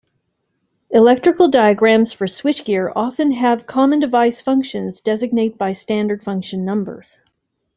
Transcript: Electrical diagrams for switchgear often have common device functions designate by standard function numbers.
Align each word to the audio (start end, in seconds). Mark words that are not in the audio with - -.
Electrical 0.89 1.47
diagrams 1.47 2.11
for 2.11 2.25
switchgear 2.25 2.91
often 2.95 3.31
have 3.33 3.67
common 3.67 3.99
device 3.99 4.41
functions 4.41 4.99
designate 4.99 5.59
by 5.59 5.73
standard 5.73 6.23
function 6.23 6.65
numbers. 6.65 7.19